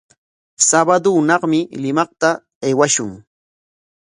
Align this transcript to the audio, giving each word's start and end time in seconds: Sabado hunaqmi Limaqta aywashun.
Sabado 0.69 1.11
hunaqmi 1.17 1.59
Limaqta 1.83 2.29
aywashun. 2.67 3.11